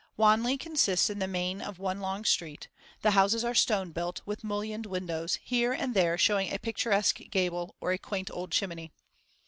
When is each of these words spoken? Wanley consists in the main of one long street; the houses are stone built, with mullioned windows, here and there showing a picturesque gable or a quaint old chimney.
Wanley 0.17 0.57
consists 0.57 1.11
in 1.11 1.19
the 1.19 1.27
main 1.27 1.61
of 1.61 1.77
one 1.77 1.99
long 1.99 2.25
street; 2.25 2.69
the 3.03 3.11
houses 3.11 3.43
are 3.43 3.53
stone 3.53 3.91
built, 3.91 4.23
with 4.25 4.43
mullioned 4.43 4.87
windows, 4.87 5.37
here 5.43 5.73
and 5.73 5.93
there 5.93 6.17
showing 6.17 6.51
a 6.51 6.57
picturesque 6.57 7.19
gable 7.29 7.75
or 7.79 7.91
a 7.91 7.99
quaint 7.99 8.31
old 8.33 8.51
chimney. 8.51 8.91